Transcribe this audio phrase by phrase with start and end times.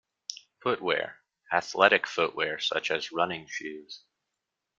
[0.63, 1.19] Footwear:
[1.53, 4.01] Athletic footwear such as running shoes.